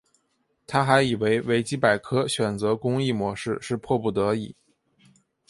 [0.65, 4.55] 他还认为维基百科选择公益模式是迫不得已。